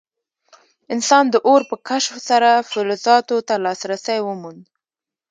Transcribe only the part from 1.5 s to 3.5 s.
په کشف سره فلزاتو